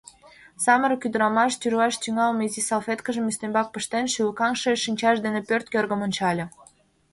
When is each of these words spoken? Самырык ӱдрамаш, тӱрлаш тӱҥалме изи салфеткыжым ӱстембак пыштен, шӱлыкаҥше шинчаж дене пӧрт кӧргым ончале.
Самырык 0.63 1.01
ӱдрамаш, 1.07 1.53
тӱрлаш 1.61 1.95
тӱҥалме 2.01 2.43
изи 2.47 2.61
салфеткыжым 2.67 3.29
ӱстембак 3.31 3.67
пыштен, 3.73 4.05
шӱлыкаҥше 4.13 4.71
шинчаж 4.83 5.15
дене 5.25 5.41
пӧрт 5.47 5.67
кӧргым 5.73 6.01
ончале. 6.05 6.45